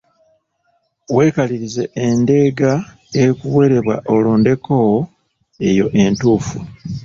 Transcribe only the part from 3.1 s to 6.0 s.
ekuweerebbwa olondeko eyo